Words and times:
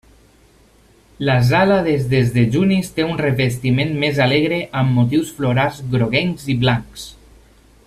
La 1.27 1.35
sala 1.49 1.75
dels 1.87 2.07
desdejunis 2.13 2.89
té 2.95 3.05
un 3.09 3.21
revestiment 3.21 3.93
més 4.05 4.23
alegre, 4.27 4.59
amb 4.81 4.97
motius 5.01 5.31
florals 5.41 5.83
groguencs 5.95 6.49
i 6.57 6.57
blancs. 6.65 7.07